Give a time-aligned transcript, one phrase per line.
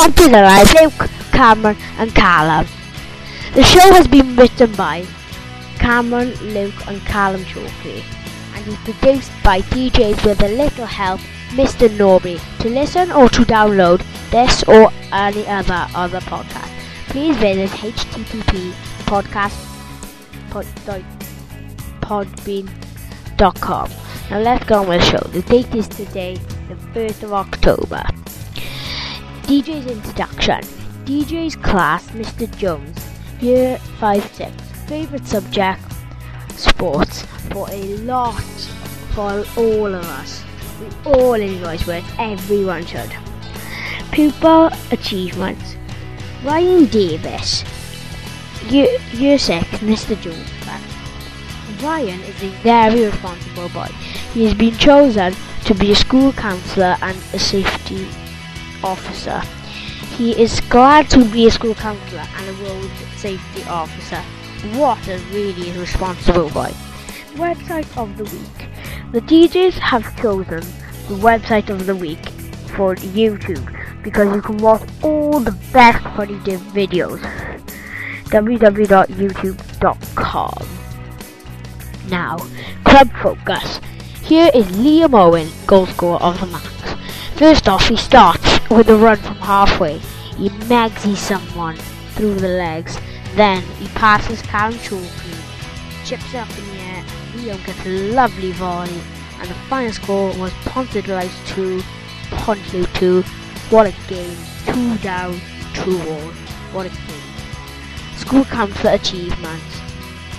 [0.00, 2.66] Ponted Alive, Luke, Cameron and Callum.
[3.52, 5.04] The show has been written by
[5.78, 8.02] Cameron, Luke and Callum Chalkley
[8.54, 11.90] and is produced by DJs with a little help, Mr.
[11.90, 12.40] Norby.
[12.60, 16.72] To listen or to download this or any other other podcast,
[17.08, 18.72] please visit http
[19.04, 19.54] podcast
[20.48, 20.64] pod,
[22.00, 23.90] podbean.com.
[24.30, 25.28] Now let's go on with the show.
[25.28, 26.36] The date is today,
[26.70, 28.02] the 1st of October.
[29.50, 30.60] DJ's introduction.
[31.06, 32.46] DJ's class, Mr.
[32.56, 33.04] Jones,
[33.40, 34.52] year 5 6.
[34.86, 35.82] Favourite subject,
[36.54, 37.22] sports.
[37.50, 38.40] For a lot,
[39.10, 40.44] for all of us.
[40.80, 43.10] We all enjoy sports, everyone should.
[44.12, 45.74] Pupil achievements.
[46.44, 47.64] Ryan Davis,
[48.70, 50.14] year, year 6, Mr.
[50.20, 50.48] Jones.
[51.82, 53.90] Ryan is a very responsible boy.
[54.32, 58.06] He has been chosen to be a school counsellor and a safety
[58.82, 59.40] officer.
[60.16, 64.20] He is glad to be a school counsellor and a road safety officer.
[64.78, 66.72] What a really responsible boy.
[67.34, 68.68] Website of the week.
[69.12, 70.60] The DJs have chosen
[71.08, 72.24] the website of the week
[72.76, 73.64] for YouTube
[74.02, 77.20] because you can watch all the best funny videos.
[78.26, 80.68] www.youtube.com
[82.08, 82.36] Now,
[82.84, 83.80] club focus.
[84.22, 86.66] Here is Liam Owen, goal scorer of the match.
[87.36, 89.98] First off, he starts with a run from halfway.
[90.38, 91.76] He magsy someone
[92.14, 92.98] through the legs.
[93.34, 97.04] Then he passes Karen Chalkley, chips up in the air.
[97.34, 99.00] Liam gets a lovely volley,
[99.38, 101.82] and the final score was Ponted Rice 2,
[102.30, 103.22] Pontley 2.
[103.70, 104.36] What a game!
[104.66, 105.40] Two down,
[105.74, 106.32] two all.
[106.72, 108.16] What a game!
[108.16, 109.80] School councillor achievements.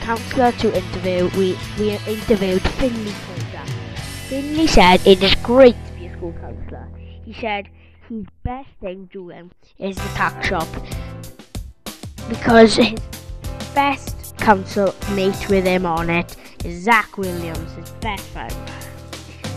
[0.00, 1.30] Councillor to interview.
[1.38, 3.12] We we interviewed Finley.
[4.28, 6.86] Finley said it is great to be a school counselor.
[7.24, 7.68] He said
[8.08, 10.68] his best thing to him is the tax shop
[12.28, 12.98] because his
[13.74, 18.54] best council mate with him on it is Zach Williams, his best friend.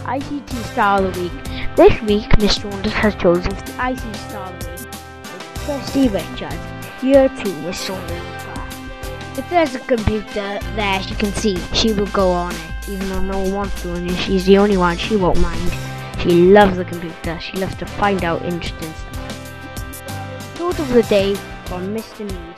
[0.05, 1.75] ICT Star of the Week.
[1.75, 7.03] This week, Miss Saunders has chosen the ICT Star of the Week as Kirsty Richards,
[7.03, 9.37] year 2 Miss Saunders class.
[9.37, 13.21] If there's a computer there, she can see, she will go on it, even though
[13.21, 15.86] no one wants to, and if she's the only one, she won't mind.
[16.19, 19.31] She loves the computer, she loves to find out interesting stuff.
[20.55, 21.35] Thought of the day
[21.65, 22.21] from Mr.
[22.21, 22.57] Mead.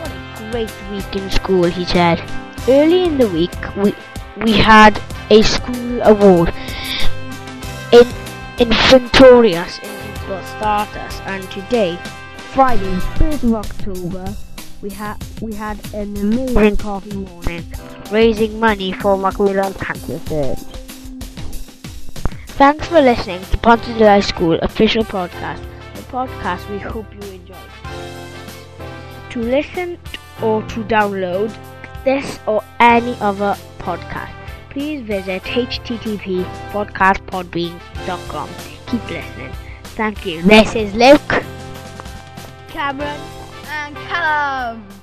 [0.00, 2.22] What a great week in school, he said.
[2.68, 3.94] Early in the week, we,
[4.44, 5.00] we had
[5.30, 6.52] a school award
[7.92, 8.06] in
[8.58, 9.98] in Victorious in
[10.58, 11.96] starters and today,
[12.52, 14.34] Friday, 3rd of October,
[14.82, 17.64] we had we had an amazing coffee morning,
[18.10, 20.67] raising money for Macmillan Cancer Research.
[22.58, 25.62] Thanks for listening to High School official podcast.
[25.94, 27.54] The podcast we hope you enjoy.
[29.30, 29.96] To listen
[30.42, 31.56] or to download
[32.04, 34.34] this or any other podcast,
[34.70, 36.42] please visit http
[36.72, 38.48] podcastpodbean.com.
[38.88, 39.52] Keep listening.
[39.94, 40.42] Thank you.
[40.42, 41.44] This is Luke.
[42.66, 43.20] Cameron
[43.68, 44.97] and Callum.